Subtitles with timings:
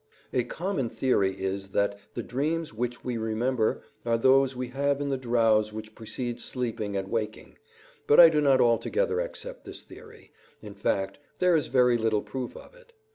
[0.33, 5.09] A common theory is that the dreams which we remember are those we have in
[5.09, 7.59] the drowse which precedes sleeping and waking;
[8.07, 10.31] but I do not altogether accept this theory.
[10.59, 12.93] In fact, there is very little proof of it.